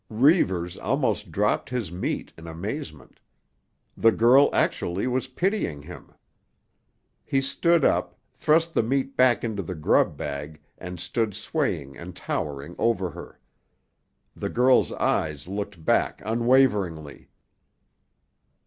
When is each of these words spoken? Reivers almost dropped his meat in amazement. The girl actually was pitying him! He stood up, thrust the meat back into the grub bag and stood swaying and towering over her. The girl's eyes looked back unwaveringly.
Reivers 0.09 0.79
almost 0.79 1.29
dropped 1.31 1.69
his 1.69 1.91
meat 1.91 2.33
in 2.35 2.47
amazement. 2.47 3.19
The 3.95 4.11
girl 4.11 4.49
actually 4.51 5.05
was 5.05 5.27
pitying 5.27 5.83
him! 5.83 6.11
He 7.23 7.39
stood 7.39 7.85
up, 7.85 8.17
thrust 8.33 8.73
the 8.73 8.81
meat 8.81 9.15
back 9.15 9.43
into 9.43 9.61
the 9.61 9.75
grub 9.75 10.17
bag 10.17 10.59
and 10.79 10.99
stood 10.99 11.35
swaying 11.35 11.97
and 11.99 12.15
towering 12.15 12.75
over 12.79 13.11
her. 13.11 13.37
The 14.35 14.49
girl's 14.49 14.91
eyes 14.93 15.47
looked 15.47 15.85
back 15.85 16.19
unwaveringly. 16.25 17.29